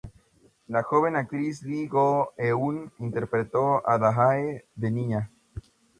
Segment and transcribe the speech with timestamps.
[0.75, 5.29] La joven actriz Lee Go-eun interpretó a Da-hae de niña.